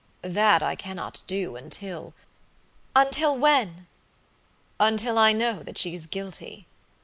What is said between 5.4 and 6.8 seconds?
that she is guilty."